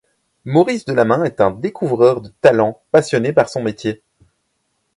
Maurice 0.45 0.85
Delamain 0.85 1.23
est 1.25 1.41
un 1.41 1.51
découvreur 1.51 2.21
de 2.21 2.29
talents, 2.41 2.81
passionné 2.91 3.33
par 3.33 3.49
son 3.49 3.61
métier. 3.61 4.01